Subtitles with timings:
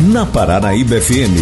[0.00, 1.34] na Paranaíba FM.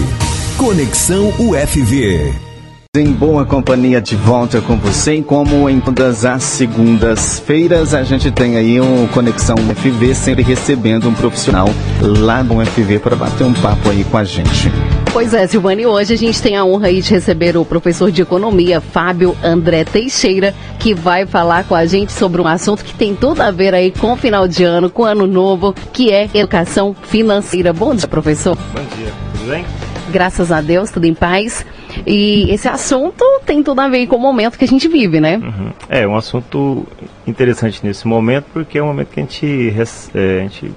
[0.56, 2.51] Conexão UFV.
[2.95, 8.30] Em boa companhia de volta com você, e como em todas as segundas-feiras, a gente
[8.30, 11.71] tem aí um Conexão UFV, sempre recebendo um profissional
[12.03, 14.70] lá no UFV para bater um papo aí com a gente.
[15.11, 18.20] Pois é, Silvane, hoje a gente tem a honra aí de receber o professor de
[18.20, 23.16] economia, Fábio André Teixeira, que vai falar com a gente sobre um assunto que tem
[23.16, 26.29] tudo a ver aí com o final de ano, com o ano novo, que é
[26.34, 27.73] educação financeira.
[27.73, 28.55] Bom dia, professor.
[28.55, 29.65] Bom dia, tudo bem?
[30.11, 31.65] Graças a Deus, tudo em paz.
[32.06, 35.37] E esse assunto tem tudo a ver com o momento que a gente vive, né?
[35.37, 35.73] Uhum.
[35.88, 36.87] É um assunto
[37.27, 39.74] interessante nesse momento, porque é um momento que a gente,
[40.14, 40.73] é, a gente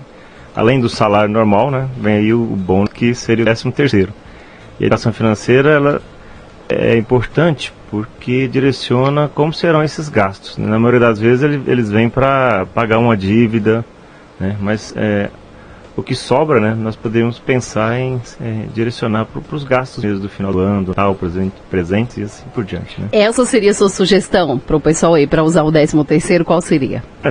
[0.56, 4.14] além do salário normal, né, vem aí o bônus que seria o décimo terceiro.
[4.80, 6.02] E a educação financeira, ela
[6.70, 10.58] é importante porque direciona como serão esses gastos.
[10.58, 13.86] Na maioria das vezes eles vêm para pagar uma dívida,
[14.40, 15.30] né, mas é,
[15.98, 20.30] o que sobra, né, nós podemos pensar em é, direcionar para os gastos mesmo do
[20.30, 23.00] final do ano, tal, presente, presentes e assim por diante.
[23.00, 23.08] Né?
[23.12, 26.62] Essa seria a sua sugestão para o pessoal aí, para usar o 13 terceiro, qual
[26.62, 27.02] seria?
[27.24, 27.30] É,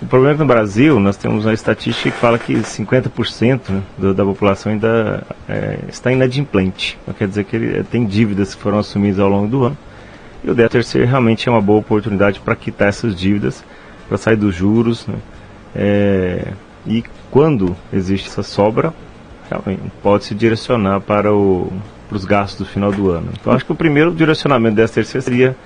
[0.00, 3.82] o problema é que no Brasil nós temos uma estatística que fala que 50% né,
[3.98, 6.98] do, da população ainda é, está inadimplente.
[7.02, 9.78] Então, quer dizer que ele, tem dívidas que foram assumidas ao longo do ano.
[10.42, 13.64] E o 13 terceiro realmente é uma boa oportunidade para quitar essas dívidas,
[14.08, 15.16] para sair dos juros, né,
[15.74, 16.52] é,
[16.86, 18.92] e quando existe essa sobra,
[20.02, 21.72] pode se direcionar para, o,
[22.08, 23.28] para os gastos do final do ano.
[23.40, 25.56] Então acho que o primeiro direcionamento dessa terceira seria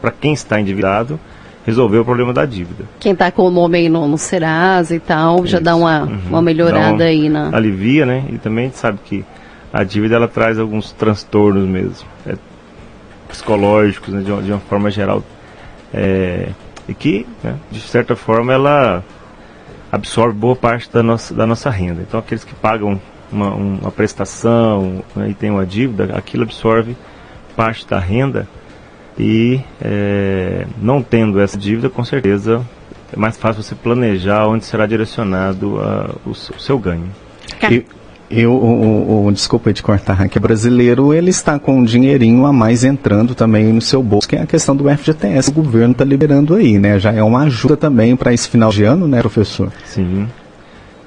[0.00, 1.18] para quem está endividado
[1.66, 2.84] resolver o problema da dívida.
[3.00, 5.48] Quem está com o nome aí no, no Serasa e tal, Isso.
[5.48, 6.20] já dá uma, uhum.
[6.28, 7.54] uma melhorada aí na.
[7.54, 8.24] Alivia, né?
[8.30, 9.24] E também a gente sabe que
[9.72, 12.36] a dívida ela traz alguns transtornos mesmo, é,
[13.28, 15.24] psicológicos, né, de, uma, de, uma, forma geral.
[15.92, 16.50] É,
[16.88, 19.02] e que, né, de certa forma, ela
[19.90, 22.02] absorve boa parte da nossa, da nossa renda.
[22.02, 26.96] Então, aqueles que pagam uma, uma prestação né, e têm uma dívida, aquilo absorve
[27.54, 28.46] parte da renda
[29.18, 32.64] e é, não tendo essa dívida, com certeza
[33.12, 37.10] é mais fácil você planejar onde será direcionado a, o, o, seu ganho.
[37.70, 37.86] E,
[38.30, 42.84] eu, o, o, desculpa de cortar aqui, brasileiro, ele está com um dinheirinho a mais
[42.84, 46.54] entrando também no seu bolso, que é a questão do FGTS, o governo está liberando
[46.54, 46.98] aí, né?
[46.98, 49.72] Já é uma ajuda também para esse final de ano, né, professor?
[49.84, 50.26] Sim.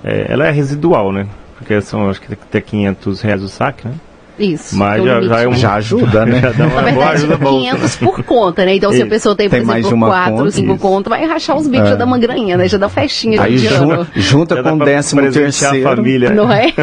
[0.03, 1.28] É, ela é residual, né?
[1.58, 3.94] Porque são, acho que até 500 reais o saque, né?
[4.39, 4.77] Isso.
[4.77, 6.39] Mas já, já, é um, já ajuda, né?
[6.41, 8.75] já dá uma Na boa ajuda 500 por conta, né?
[8.75, 11.88] Então, se a pessoa tem, por tem exemplo, 4, 5 contas, vai rachar os bicos,
[11.88, 11.91] é.
[11.91, 12.67] já dá uma graninha, né?
[12.67, 15.88] Já dá festinha Aí jun, junta com o décimo terceiro.
[15.88, 16.29] a família.
[16.29, 16.73] Não é?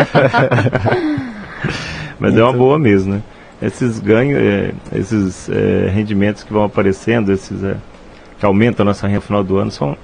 [2.20, 2.46] Mas então.
[2.46, 3.22] é uma boa mesmo, né?
[3.60, 7.76] Esses ganhos, é, esses é, rendimentos que vão aparecendo, esses é,
[8.38, 9.96] que aumentam a nossa renda no final do ano, são,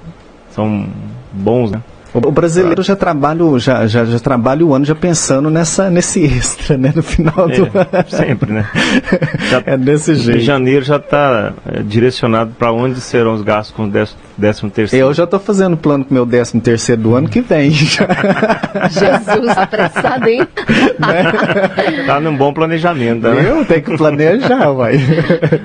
[0.50, 0.86] são
[1.32, 1.82] bons, né?
[2.14, 6.76] O brasileiro já trabalha, já, já, já trabalha o ano já pensando nessa, nesse extra,
[6.76, 6.92] né?
[6.94, 8.08] No final do é, ano.
[8.08, 8.68] Sempre, né?
[9.50, 10.40] Já, é desse jeito.
[10.40, 13.92] Em janeiro já está é, direcionado para onde serão os gastos com o
[14.36, 15.06] décimo terceiro.
[15.06, 17.70] Eu já estou fazendo plano com o meu décimo terceiro do ano que vem.
[18.90, 20.46] Jesus, apressado, hein?
[20.98, 22.04] né?
[22.06, 23.50] Tá num bom planejamento, né?
[23.50, 24.98] Eu tenho que planejar, vai.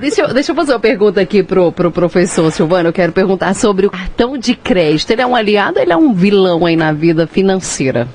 [0.00, 2.88] Deixa eu, deixa eu fazer uma pergunta aqui pro, pro professor Silvano.
[2.88, 5.10] Eu quero perguntar sobre o cartão de crédito.
[5.10, 6.37] Ele é um aliado ou ele é um vilão?
[6.38, 8.06] Vilão aí na vida financeira?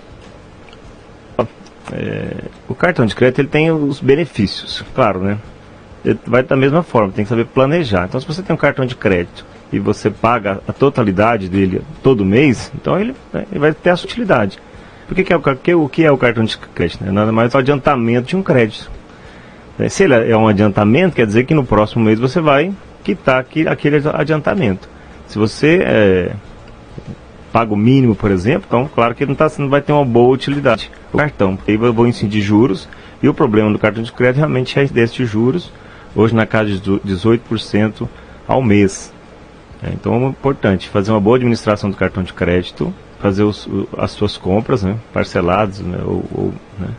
[1.92, 5.38] É, o cartão de crédito ele tem os benefícios, claro, né?
[6.04, 8.06] Ele vai da mesma forma, tem que saber planejar.
[8.06, 12.26] Então, se você tem um cartão de crédito e você paga a totalidade dele todo
[12.26, 14.60] mês, então ele, né, ele vai ter a utilidade.
[15.08, 17.04] Por que, é, o, que, o que é o cartão de crédito?
[17.04, 17.12] Né?
[17.12, 18.90] Nada mais é o adiantamento de um crédito.
[19.78, 22.74] É, se ele é um adiantamento, quer dizer que no próximo mês você vai
[23.04, 24.90] quitar aquele adiantamento.
[25.28, 26.32] Se você é,
[27.54, 30.34] paga o mínimo, por exemplo, então claro que não, tá, não vai ter uma boa
[30.34, 30.90] utilidade.
[31.14, 32.90] O cartão, aí eu vou incidir juros,
[33.22, 35.72] e o problema do cartão de crédito realmente é desses juros,
[36.16, 38.10] hoje na casa de 18%
[38.48, 39.14] ao mês.
[39.84, 44.12] É, então é importante fazer uma boa administração do cartão de crédito, fazer os, as
[44.12, 46.90] suas compras né, parceladas né, ou, ou, né,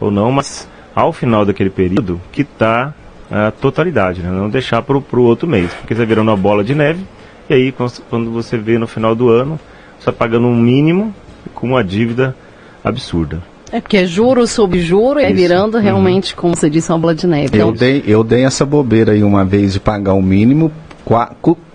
[0.00, 2.94] ou não, mas ao final daquele período quitar
[3.30, 6.74] a totalidade, né, não deixar para o outro mês, porque você virando uma bola de
[6.74, 7.06] neve
[7.48, 7.74] e aí,
[8.08, 9.58] quando você vê no final do ano,
[9.98, 11.14] você está pagando um mínimo
[11.54, 12.34] com uma dívida
[12.82, 13.42] absurda.
[13.70, 15.82] É porque é juro sobre juro e é virando uhum.
[15.82, 17.58] realmente, como você disse, uma bola de neve.
[17.58, 20.70] Eu, dei, eu dei essa bobeira aí uma vez de pagar o mínimo,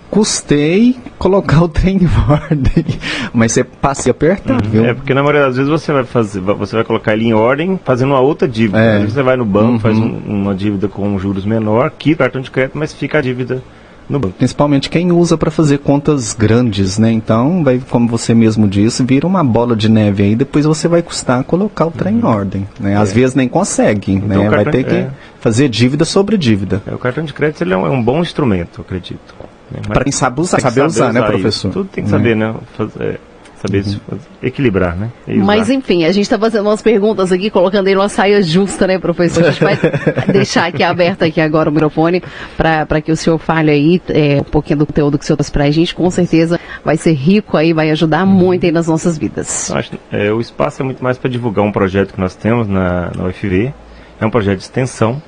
[0.08, 2.84] custei colocar o trem em ordem.
[3.34, 4.70] Mas você passa apertando, uhum.
[4.70, 4.84] viu?
[4.84, 7.78] É porque na maioria das vezes você vai fazer, você vai colocar ele em ordem
[7.84, 8.78] fazendo uma outra dívida.
[8.78, 9.04] É.
[9.04, 9.78] Você vai no banco, uhum.
[9.80, 13.20] faz um, uma dívida com juros menor, quita o cartão de crédito, mas fica a
[13.20, 13.62] dívida
[14.08, 14.34] no banco.
[14.38, 17.12] Principalmente quem usa para fazer contas grandes, né?
[17.12, 21.02] Então, vai, como você mesmo disse, vira uma bola de neve aí, depois você vai
[21.02, 22.20] custar colocar o trem uhum.
[22.20, 22.68] em ordem.
[22.80, 22.96] Né?
[22.96, 23.14] Às é.
[23.14, 24.48] vezes nem consegue, então, né?
[24.48, 25.10] Vai ter que é.
[25.40, 26.82] fazer dívida sobre dívida.
[26.86, 29.34] É, o cartão de crédito ele é, um, é um bom instrumento, acredito.
[29.70, 29.80] Né?
[29.86, 31.70] Para quem sabe usar, saber, saber usar, né, professor?
[31.70, 32.54] Tudo tem que saber, né?
[32.76, 33.20] Fazer,
[33.58, 34.18] saber uhum.
[34.42, 35.10] equilibrar, né?
[35.26, 38.98] Mas enfim, a gente está fazendo umas perguntas aqui, colocando aí uma saia justa, né,
[38.98, 39.44] professor?
[39.44, 39.78] A gente vai
[40.32, 42.22] deixar aqui aberto aqui agora o microfone
[42.56, 45.50] para que o senhor fale aí é, um pouquinho do conteúdo que o senhor trouxe
[45.50, 45.94] para a gente.
[45.94, 48.32] Com certeza vai ser rico aí, vai ajudar uhum.
[48.32, 49.70] muito aí nas nossas vidas.
[49.70, 53.10] Acho, é, o espaço é muito mais para divulgar um projeto que nós temos na,
[53.16, 53.72] na UFV.
[54.20, 55.20] É um projeto de extensão.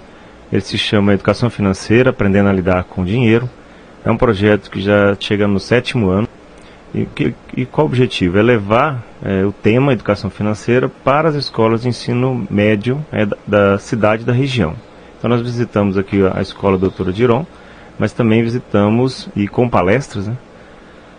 [0.52, 3.48] Ele se chama Educação Financeira, Aprendendo a Lidar com Dinheiro.
[4.04, 6.28] É um projeto que já chega no sétimo ano.
[6.94, 8.38] E, que, e qual o objetivo?
[8.38, 13.36] É levar é, o tema educação financeira para as escolas de ensino médio é, da,
[13.46, 14.74] da, cidade da região.
[15.18, 17.46] Então nós visitamos aqui a escola Doutora Diron,
[17.98, 20.36] mas também visitamos, e com palestras, né,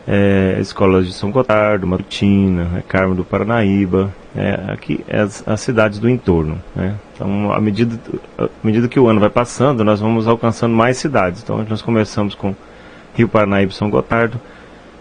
[0.08, 6.00] é, escolas de São Gotardo, Matutina, é, Carmo do Paranaíba, é, aqui as, as, cidades
[6.00, 6.60] do entorno.
[6.76, 6.96] Né?
[7.14, 8.00] Então, à medida,
[8.38, 11.44] à medida que o ano vai passando, nós vamos alcançando mais cidades.
[11.44, 12.56] Então, nós começamos com
[13.14, 14.40] Rio Paranaíba e São Gotardo,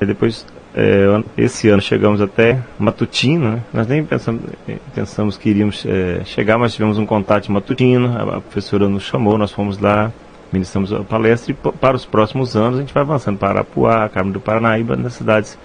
[0.00, 3.62] e depois é, esse ano chegamos até Matutina, né?
[3.72, 8.18] nós nem pensamos, é, pensamos que iríamos é, chegar, mas tivemos um contato em Matutina,
[8.18, 10.12] a, a, professora nos chamou, nós fomos lá,
[10.52, 14.32] ministramos a palestra e para os próximos anos a gente vai avançando para Arapuá, Carmo
[14.32, 15.58] do Paranaíba, nas cidades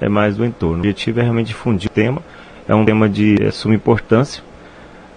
[0.00, 0.76] é, mais do entorno.
[0.76, 2.20] O objetivo é realmente difundir o tema,
[2.68, 4.42] é um tema de é, suma importância,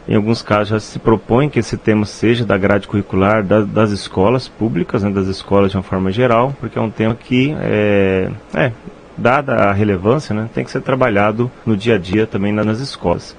[0.08, 3.92] em alguns casos já se propõe que esse tema seja da grade curricular das, das
[3.92, 8.30] escolas públicas, né, das escolas de uma forma geral, porque é um tema que é,
[8.54, 8.72] é
[9.18, 13.36] dada a relevância, né, tem que ser trabalhado no dia a dia também nas escolas.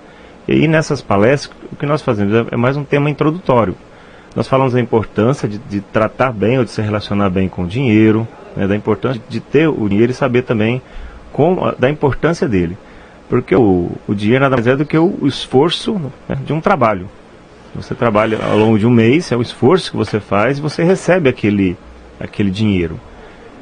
[0.49, 3.75] E aí nessas palestras, o que nós fazemos é, é mais um tema introdutório.
[4.35, 7.67] Nós falamos da importância de, de tratar bem ou de se relacionar bem com o
[7.67, 10.81] dinheiro, né, da importância de ter o dinheiro e saber também
[11.79, 12.77] da importância dele.
[13.29, 16.61] Porque o, o dinheiro nada mais é do que o, o esforço né, de um
[16.61, 17.09] trabalho.
[17.75, 20.83] Você trabalha ao longo de um mês, é o esforço que você faz e você
[20.83, 21.77] recebe aquele,
[22.19, 22.99] aquele dinheiro.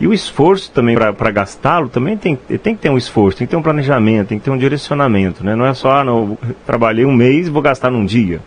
[0.01, 3.53] E o esforço também para gastá-lo também tem, tem que ter um esforço, tem que
[3.53, 5.45] ter um planejamento, tem que ter um direcionamento.
[5.45, 5.55] Né?
[5.55, 6.37] Não é só, ah, não,
[6.67, 8.41] trabalhei um mês vou gastar num dia.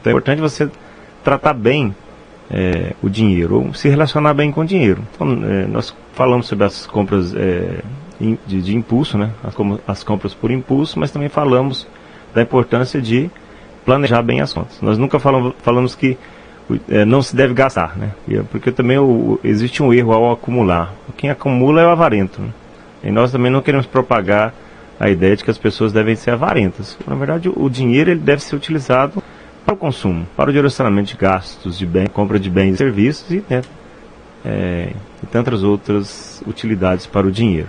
[0.00, 0.68] Então é importante você
[1.22, 1.94] tratar bem
[2.50, 5.02] é, o dinheiro, ou se relacionar bem com o dinheiro.
[5.14, 7.82] Então, é, nós falamos sobre as compras é,
[8.46, 9.30] de, de, impulso, né?
[9.44, 9.54] as,
[9.86, 11.86] as compras por impulso, mas também falamos
[12.34, 13.30] da importância de
[13.84, 14.80] planejar bem as contas.
[14.80, 16.18] Nós nunca falamos, falamos que
[16.88, 18.10] é, não se deve gastar, né?
[18.28, 20.92] É porque também o, existe um erro ao acumular.
[21.16, 22.40] Quem acumula é o avarento.
[22.40, 22.48] Né?
[23.04, 24.52] E nós também não queremos propagar
[25.00, 26.98] a ideia de que as pessoas devem ser avarentas.
[27.06, 29.22] Na verdade, o, dinheiro ele deve ser utilizado
[29.64, 33.30] para o consumo, para o direcionamento de gastos, de bem, compra de bens e serviços
[33.30, 33.62] e, né,
[34.44, 34.92] é,
[35.22, 37.68] e tantas outras utilidades para o dinheiro.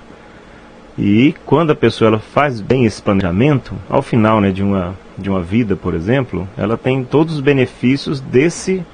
[1.02, 5.30] E quando a pessoa ela faz bem esse planejamento, ao final né, de, uma, de
[5.30, 8.86] uma vida, por exemplo, ela tem todos os benefícios desse,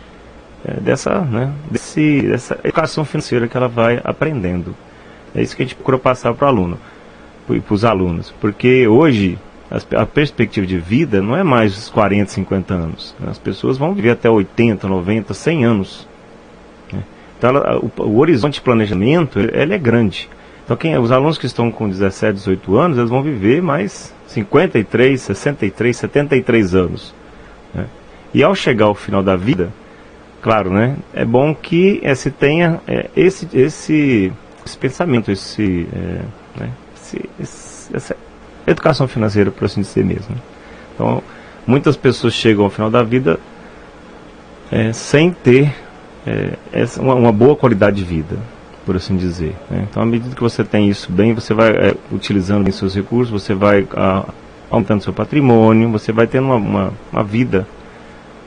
[0.63, 4.75] é, dessa, né, desse, dessa educação financeira que ela vai aprendendo.
[5.33, 6.79] É isso que a gente procura passar para o aluno,
[7.47, 8.31] para os alunos.
[8.39, 9.39] Porque hoje
[9.95, 13.15] a perspectiva de vida não é mais os 40, 50 anos.
[13.25, 16.07] As pessoas vão viver até 80, 90, 100 anos.
[16.93, 17.03] Né?
[17.35, 20.29] Então ela, o, o, horizonte de planejamento ele é grande.
[20.65, 25.21] Então, quem, os alunos que estão com 17, 18 anos, eles vão viver mais 53,
[25.21, 27.13] 63, 73 anos.
[27.71, 27.85] Né?
[28.33, 29.71] E ao chegar ao final da vida,
[30.41, 34.33] claro, né, é bom que é, se tenha é, esse, esse,
[34.65, 38.17] esse, pensamento, esse, é, né, esse, esse, essa
[38.65, 40.33] educação financeira, por assim dizer mesmo.
[40.33, 40.41] Né?
[40.95, 41.21] Então,
[41.67, 43.39] muitas pessoas chegam ao final da vida
[44.71, 45.71] é, sem ter
[46.25, 48.54] é, essa, uma, uma boa qualidade de vida
[48.85, 49.55] por assim dizer.
[49.69, 49.87] Né?
[49.89, 53.31] Então, à medida que você tem isso bem, você vai é, utilizando bem seus recursos,
[53.31, 54.25] você vai a, ah,
[54.69, 57.67] aumentando seu patrimônio, você vai tendo uma, uma, uma, vida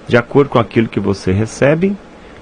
[0.06, 1.96] de acordo com aquilo que você recebe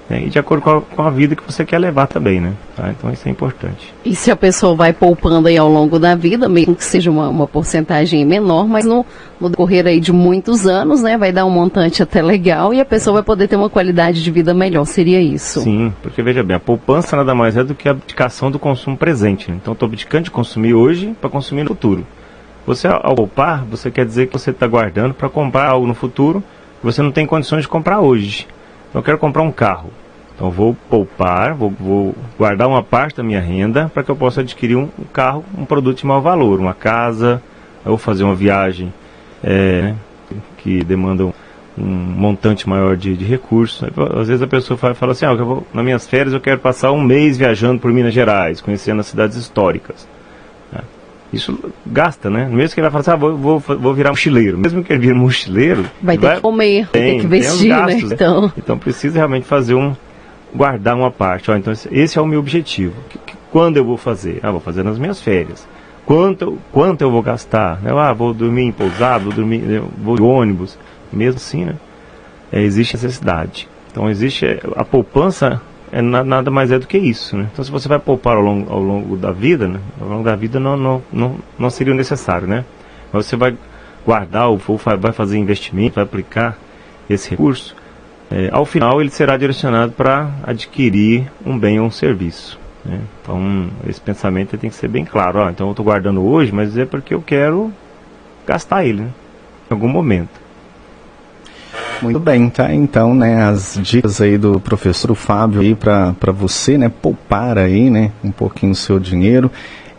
[0.08, 2.52] né, e de acordo com a, com a, vida que você quer levar também, né?
[2.76, 2.90] Tá?
[2.90, 3.92] Então isso é importante.
[4.04, 7.28] E se a pessoa vai poupando aí ao longo da vida, mesmo que seja uma,
[7.28, 9.04] uma porcentagem menor, mas no,
[9.40, 12.84] no decorrer aí de muitos anos, né, vai dar um montante até legal e a
[12.84, 15.60] pessoa vai poder ter uma qualidade de vida melhor, seria isso?
[15.60, 18.96] Sim, porque veja bem, a poupança nada mais é do que a abdicação do consumo
[18.96, 19.50] presente.
[19.50, 19.58] Né?
[19.60, 22.06] Então estou abdicando de consumir hoje para consumir no futuro.
[22.66, 26.42] Você ao poupar, você quer dizer que você está guardando para comprar algo no futuro
[26.80, 28.46] que você não tem condições de comprar hoje.
[28.97, 29.91] Então eu quero comprar um carro.
[30.35, 34.41] Então vou poupar, vou, vou guardar uma parte da minha renda para que eu possa
[34.41, 37.43] adquirir um, um, carro, um produto de maior valor, uma casa,
[37.85, 38.91] ou fazer uma viagem
[39.45, 39.93] é,
[40.57, 41.26] que demanda
[41.76, 43.87] um montante maior de, de recursos.
[44.19, 46.61] Às vezes a pessoa fala, fala assim, ah, eu vou, nas minhas férias eu quero
[46.61, 50.09] passar um mês viajando por Minas Gerais, conhecendo as cidades históricas.
[51.33, 51.37] É.
[51.37, 52.49] Isso gasta, né?
[52.50, 54.59] Mesmo que ele vai falar assim, ah, vou, vou, vou virar mochileiro.
[54.59, 55.85] Mesmo que ele vire mochileiro...
[56.02, 58.14] Vai ter vai, que comer, tem, que vestir, tem gastos, né?
[58.14, 58.42] Então...
[58.42, 58.52] Né?
[58.56, 59.95] então precisa realmente fazer um...
[60.54, 61.50] Guardar uma parte.
[61.50, 62.95] Ó, então esse é o meu objetivo.
[63.50, 64.40] Quando eu vou fazer?
[64.42, 65.66] Ah, vou fazer nas minhas férias.
[66.06, 67.80] Quanto, quanto eu vou gastar?
[67.85, 70.78] Ah, vou dormir em pousada, vou dormir vou de ônibus
[71.12, 71.76] mesmo assim, né,
[72.52, 73.68] é, existe necessidade.
[73.90, 75.61] Então existe é, a poupança
[75.93, 77.49] é nada mais é do que isso, né?
[77.52, 80.35] Então se você vai poupar ao longo, ao longo da vida, né, ao longo da
[80.35, 82.64] vida não, não, não, não seria necessário, né?
[83.12, 83.57] Mas você vai
[84.05, 84.61] guardar ou
[84.99, 86.57] vai fazer investimento, vai aplicar
[87.09, 87.75] esse recurso,
[88.31, 92.59] é, ao final ele será direcionado para adquirir um bem ou um serviço.
[92.85, 93.00] Né?
[93.23, 95.40] Então esse pensamento tem que ser bem claro.
[95.40, 97.73] Ó, então eu estou guardando hoje, mas é porque eu quero
[98.47, 99.11] gastar ele né?
[99.71, 100.46] em algum momento.
[102.03, 102.73] Muito bem, tá?
[102.75, 108.12] Então, né, as dicas aí do professor Fábio aí para você, né, poupar aí, né,
[108.23, 109.50] um pouquinho o seu dinheiro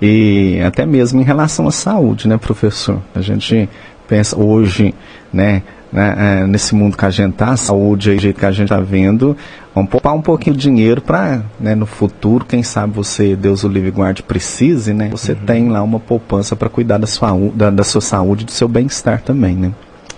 [0.02, 3.02] e até mesmo em relação à saúde, né, professor?
[3.16, 3.68] A gente
[4.08, 4.94] pensa hoje,
[5.34, 8.46] né, né é, nesse mundo que a gente tá, a saúde aí, do jeito que
[8.46, 9.36] a gente tá vendo,
[9.74, 13.68] vamos poupar um pouquinho de dinheiro para, né, no futuro, quem sabe você, Deus o
[13.68, 15.40] livre guarde, precise, né, você uhum.
[15.46, 19.22] tem lá uma poupança para cuidar da sua, da, da sua saúde, do seu bem-estar
[19.22, 19.72] também, né?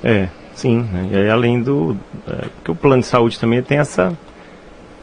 [0.04, 1.08] É, Sim, né?
[1.10, 1.96] e aí além do.
[2.28, 4.12] É, porque o plano de saúde também tem essa,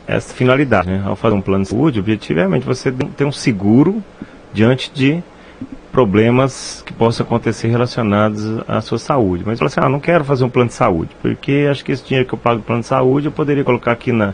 [0.07, 0.87] essa finalidade.
[0.87, 1.03] Né?
[1.07, 4.05] Ao fazer um plano de saúde, objetivamente você tem um seguro
[4.53, 5.23] diante de
[5.91, 9.45] problemas que possam acontecer relacionados à sua saúde.
[9.47, 12.05] Mas fala assim, ah, não quero fazer um plano de saúde, porque acho que esse
[12.05, 14.27] dinheiro que eu pago no plano de saúde eu poderia colocar aqui na,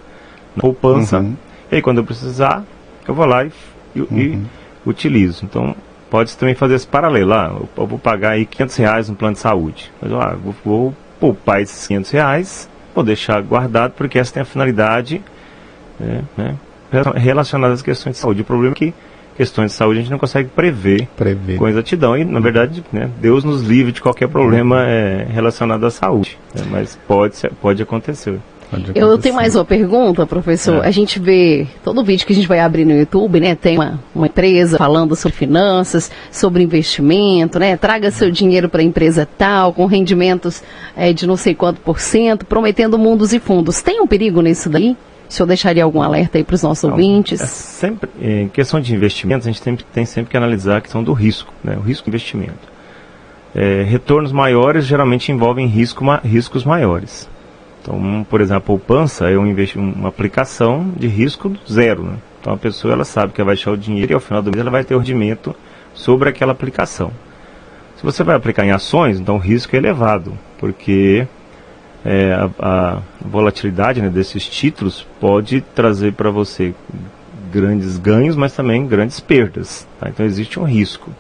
[0.57, 1.21] na poupança.
[1.21, 1.37] Uhum.
[1.71, 2.65] E aí quando eu precisar,
[3.07, 3.53] eu vou lá e,
[3.95, 4.09] e, uhum.
[4.19, 4.43] e
[4.85, 5.45] utilizo.
[5.45, 5.77] Então,
[6.11, 7.33] pode também fazer esse paralelo.
[7.33, 9.93] Ah, eu vou pagar aí 500 reais no plano de saúde.
[10.03, 14.45] Mas ah, vou, vou poupar esses 500 reais, vou deixar guardado, porque essa tem a
[14.45, 15.23] finalidade
[16.01, 16.57] né, né,
[17.15, 18.43] relacionada às questões de saúde.
[18.43, 18.95] O problema é que
[19.37, 21.59] questões de saúde a gente não consegue prever, prever.
[21.59, 22.17] com exatidão.
[22.17, 26.37] E, na verdade, né, Deus nos livre de qualquer problema é, relacionado à saúde.
[26.53, 28.41] Né, mas pode, pode acontecer.
[28.95, 30.85] Eu tenho mais uma pergunta, professor.
[30.85, 30.89] É.
[30.89, 33.55] A gente vê todo vídeo que a gente vai abrir no YouTube, né?
[33.55, 37.77] Tem uma, uma empresa falando sobre finanças, sobre investimento, né?
[37.77, 40.63] Traga seu dinheiro para a empresa tal, com rendimentos
[40.97, 43.83] é, de não sei quanto por cento, prometendo mundos e fundos.
[43.83, 44.97] Tem um perigo nisso daí?
[45.29, 47.41] O senhor deixaria algum alerta aí para os nossos não, ouvintes?
[47.41, 51.03] É sempre, em questão de investimentos, a gente tem, tem sempre que analisar a questão
[51.03, 51.77] do risco, né?
[51.79, 52.71] O risco do investimento.
[53.55, 57.29] É, retornos maiores geralmente envolvem risco, ma, riscos maiores.
[57.83, 62.05] Então, por exemplo, a poupança é um uma aplicação de risco zero.
[62.05, 62.17] Né?
[62.41, 64.51] Então a pessoa ela sabe que ela vai deixar o dinheiro e ao final do
[64.51, 65.55] mês ela vai ter o rendimento
[65.93, 67.11] sobre aquela aplicação.
[67.97, 71.27] Se você vai aplicar em ações, então o risco é elevado, porque
[72.05, 76.75] é, a, a, volatilidade né, desses títulos pode trazer para você
[77.53, 79.87] grandes ganhos, mas também grandes perdas.
[80.01, 80.09] Tá?
[80.09, 81.11] Então existe um risco.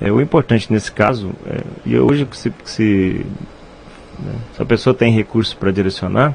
[0.00, 3.26] É, o importante nesse caso, é, e hoje que se, que se
[4.18, 4.34] né?
[4.54, 6.34] Se a pessoa tem recursos para direcionar,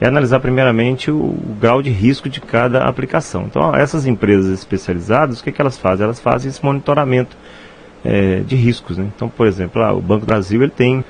[0.00, 3.44] é analisar primeiramente o, o, grau de risco de cada aplicação.
[3.44, 6.04] Então, essas empresas especializadas, o que, que elas fazem?
[6.04, 7.36] Elas fazem esse monitoramento
[8.04, 8.98] é, de riscos.
[8.98, 9.08] Né?
[9.14, 11.04] Então, por exemplo, lá, o Banco Brasil ele tem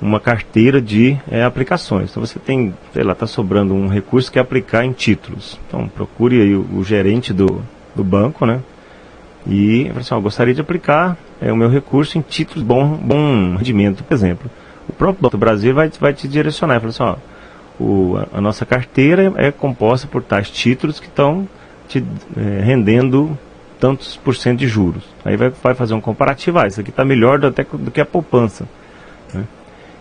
[0.00, 2.10] uma carteira de é, aplicações.
[2.10, 5.58] Então, você tem, sei lá, está sobrando um recurso que é aplicar em títulos.
[5.66, 7.62] Então, procure aí o, o gerente do,
[7.94, 8.60] do banco, né?
[9.46, 14.14] E, assim, gostaria de aplicar é, o meu recurso em títulos bom, bom rendimento, por
[14.14, 14.50] exemplo
[14.90, 16.80] o próprio Banco do Brasil vai, vai te direcionar.
[16.80, 17.16] Fala assim, ó,
[17.82, 21.48] o, a, a, nossa carteira é composta por tais títulos que estão
[21.88, 22.04] te
[22.36, 23.38] é, rendendo
[23.78, 25.04] tantos por cento de juros.
[25.24, 28.00] Aí vai, vai fazer um comparativo, ah, isso aqui está melhor do, até do que
[28.00, 28.68] a poupança.
[29.32, 29.44] Né?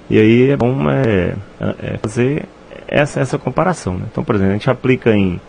[0.09, 1.35] E aí é bom é,
[1.81, 2.45] é fazer
[2.87, 3.97] essa, essa comparação.
[3.97, 4.05] Né?
[4.11, 5.39] Então, por exemplo, a gente aplica em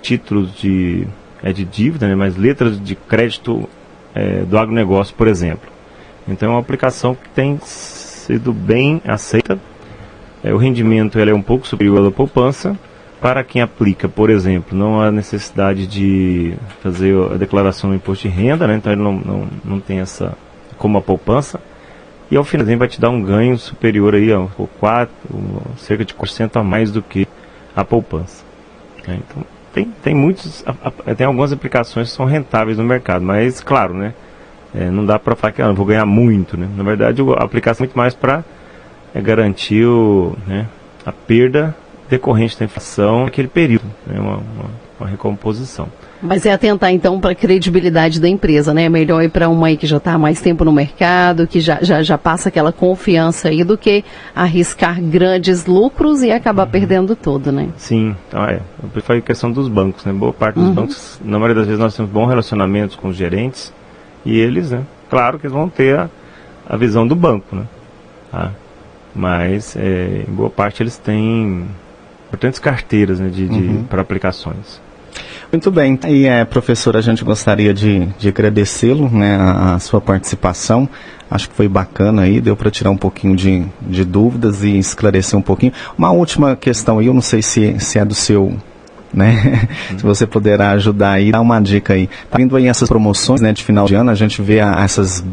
[0.00, 1.06] títulos de,
[1.42, 3.68] é de dívida, né, mas letras de crédito
[4.14, 5.70] é, do agronegócio, por exemplo.
[6.28, 7.58] Então é uma aplicação que tem
[8.22, 9.58] sido bem aceita.
[10.42, 12.76] É, o rendimento é um pouco superior à poupança.
[13.20, 18.34] Para quem aplica, por exemplo, não há necessidade de fazer a declaração do imposto de
[18.34, 18.76] renda, né?
[18.76, 20.36] então ele não, não, não tem essa
[20.76, 21.60] como a poupança.
[22.30, 24.48] E ao final vai te dar um ganho superior aí a
[24.80, 25.14] 4,
[25.76, 27.28] cerca de 4% a mais do que
[27.76, 28.42] a poupança.
[29.06, 30.64] É, então tem, tem muitos,
[31.16, 34.14] tem algumas aplicações que são rentáveis no mercado, mas claro, né?
[34.74, 36.66] É, não dá para falar que ah, eu vou ganhar muito, né?
[36.76, 38.42] Na verdade, a aplicação é muito mais para
[39.14, 40.66] é, garantir o, né,
[41.04, 41.74] a perda
[42.08, 43.84] decorrente da inflação naquele período.
[44.06, 44.18] Né?
[44.18, 45.88] Uma, uma, com a recomposição.
[46.22, 48.84] Mas é atentar então para a credibilidade da empresa, né?
[48.84, 51.60] É melhor ir para uma aí que já está há mais tempo no mercado, que
[51.60, 56.70] já, já, já passa aquela confiança aí, do que arriscar grandes lucros e acabar uhum.
[56.70, 57.70] perdendo tudo, né?
[57.76, 58.60] Sim, então é.
[58.80, 60.12] Eu prefiro a questão dos bancos, né?
[60.12, 60.74] Boa parte dos uhum.
[60.74, 63.72] bancos, na maioria das vezes nós temos bons relacionamentos com os gerentes
[64.24, 64.82] e eles, né?
[65.10, 66.10] Claro que eles vão ter a,
[66.68, 67.64] a visão do banco, né?
[68.30, 68.50] Tá?
[69.14, 71.66] Mas é, em boa parte eles têm
[72.28, 73.84] importantes carteiras né, de, de uhum.
[73.84, 74.80] para aplicações.
[75.50, 75.98] Muito bem.
[76.08, 80.88] E, é, professor, a gente gostaria de, de agradecê-lo, né, a, a, sua participação.
[81.30, 85.38] Acho que foi bacana aí, deu para tirar um pouquinho de, de dúvidas e esclarecer
[85.38, 85.72] um pouquinho.
[85.96, 88.56] Uma última questão aí, eu não sei se, se é do seu
[89.12, 89.68] né?
[89.90, 89.98] Uhum.
[89.98, 92.08] Se você puder ajudar aí, dá uma dica aí.
[92.30, 95.24] Tá vindo aí essas promoções, né, de final de ano, a gente vê a, essas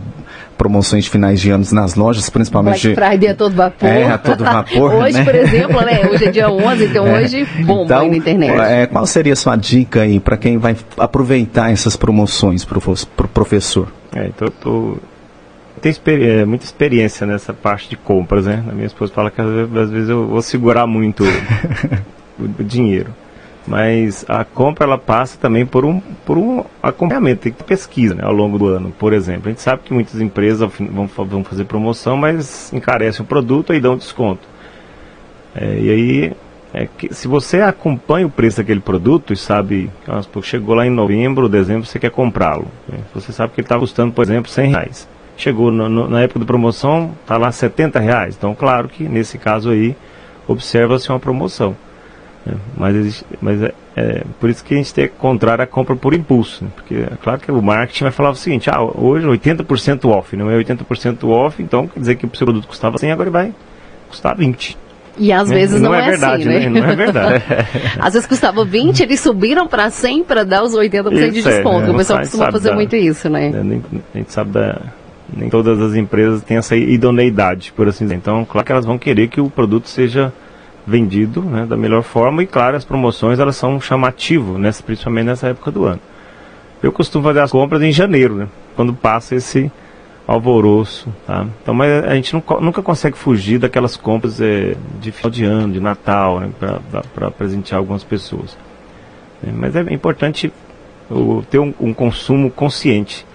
[0.58, 2.94] promoções de finais de anos nas lojas, principalmente.
[2.94, 3.90] Black Friday a todo vapor.
[3.90, 4.94] É, a todo vapor.
[5.06, 5.24] hoje, né?
[5.24, 6.10] por exemplo, né?
[6.12, 7.22] Hoje é dia 11, então é.
[7.22, 8.60] hoje bomba então, aí na internet.
[8.60, 12.82] É, qual seria a sua dica aí para quem vai aproveitar essas promoções para o
[13.16, 13.88] pro professor?
[14.14, 14.98] É, então tô,
[15.82, 18.62] tem é, muita experiência nessa parte de compras, né?
[18.70, 22.64] A minha esposa fala que às vezes, às vezes eu vou segurar muito o, o
[22.66, 23.14] dinheiro
[23.70, 28.16] mas a compra ela passa também por um, por um acompanhamento, tem que ter pesquisa
[28.16, 29.44] né, ao longo do ano, por exemplo.
[29.46, 33.80] A gente sabe que muitas empresas vão, vão fazer promoção, mas encarecem o produto e
[33.80, 34.42] dão desconto.
[35.56, 36.34] É, e aí,
[36.74, 39.92] é que, se você acompanha o preço daquele produto e sabe,
[40.42, 42.68] chegou lá em novembro, dezembro, você quer comprá-lo.
[42.88, 42.98] Né?
[43.14, 45.08] Você sabe que ele está custando, por exemplo, 100 reais.
[45.38, 48.36] Chegou no, no, na época da promoção, está lá 70 reais.
[48.36, 49.96] Então, claro que nesse caso aí,
[50.48, 51.76] observa-se uma promoção.
[52.50, 55.96] É, mas mas é, é, por isso que a gente tem que encontrar a compra
[55.96, 56.64] por impulso.
[56.64, 56.72] Né?
[56.76, 60.50] Porque é claro que o marketing vai falar o seguinte, ah, hoje 80% off, não
[60.50, 63.54] é 80% off, então quer dizer que o seu produto custava 100, agora vai
[64.10, 64.78] custar 20.
[65.18, 65.56] E às né?
[65.56, 66.70] vezes não, não, é, é verdade, assim, né?
[66.70, 66.82] né?
[66.82, 67.44] Não é verdade.
[68.00, 71.88] às vezes custava 20, eles subiram para 100 para dar os 80% isso de desconto.
[71.88, 73.50] É, o pessoal costuma fazer da, muito isso, né?
[73.50, 74.82] Nem, a gente sabe da
[75.36, 78.16] nem todas as empresas têm essa idoneidade, por assim dizer.
[78.16, 80.34] Então, claro que elas vão querer que o produto seja
[80.90, 82.44] vendido né, da melhor forma.
[82.44, 86.02] E claro as promoções elas são chamativo nessa, principalmente nessa época do ano.
[86.82, 89.72] Eu costumo fazer as compras em janeiro né, quando passa esse
[90.26, 91.48] alvoroço tá?
[91.62, 95.74] então mas a gente nunca, nunca consegue fugir daquelas compras é, de final de ano
[95.74, 96.52] de Natal né,
[97.16, 98.56] para presentear algumas pessoas
[99.44, 100.54] é, mas é importante
[101.10, 103.26] o, ter um, um consumo consciente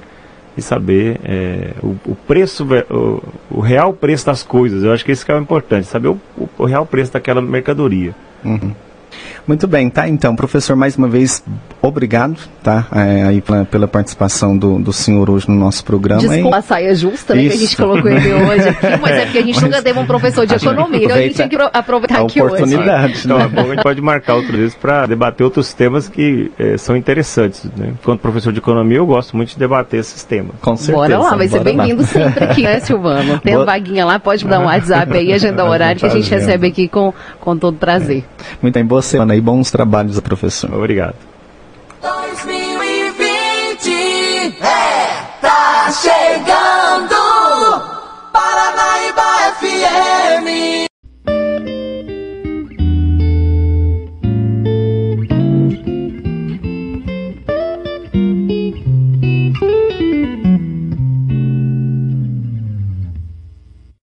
[0.56, 4.84] e saber é, o, o, preço, o, o, real preço das coisas.
[4.84, 6.20] Eu acho que isso que é o importante, saber o,
[6.56, 8.14] o real preço daquela mercadoria.
[8.44, 8.72] Uhum.
[9.46, 10.08] Muito bem, tá?
[10.08, 11.44] Então, professor, mais uma vez,
[11.82, 12.86] obrigado, tá?
[12.94, 16.22] É, aí pela, pela, participação do, do senhor hoje no nosso programa.
[16.22, 19.38] Desculpa a saia justa, né, que a gente colocou ele hoje aqui, mas é porque
[19.38, 22.20] a gente mas, nunca teve um professor de economia, então a gente tinha que aproveitar
[22.20, 23.22] a aqui oportunidade, hoje.
[23.26, 26.78] Então, é bom, a gente pode marcar outro vezes para debater outros temas que é,
[26.78, 27.64] são interessantes.
[27.76, 27.92] Né?
[28.00, 30.52] Enquanto professor de economia, eu gosto muito de debater esses temas.
[30.62, 30.96] Com certeza.
[30.96, 33.38] Bora lá, vai ser bem-vindo sempre aqui, né, Silvano?
[33.40, 33.66] Tem Boa.
[33.66, 37.12] vaguinha lá, pode dar um WhatsApp aí, agenda horário que a gente recebe aqui com,
[37.40, 38.24] com todo prazer.
[38.62, 40.72] Muito bem, boa semana e bons trabalhos, professor.
[40.72, 41.33] Obrigado.